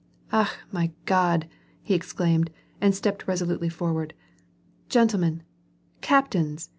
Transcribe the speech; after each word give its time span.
"Akh! 0.31 0.57
my 0.71 0.91
God," 1.05 1.47
he 1.83 1.93
exclaimed 1.93 2.49
and 2.81 2.95
stepped 2.95 3.27
resolutely 3.27 3.69
forward. 3.69 4.15
"Gentlemen 4.89 5.43
I 5.45 5.97
Captains 6.01 6.69